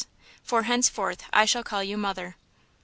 –For 0.41 0.63
henceforth 0.63 1.21
I 1.31 1.45
shall 1.45 1.61
call 1.63 1.83
you 1.83 1.95
mother." 1.95 2.35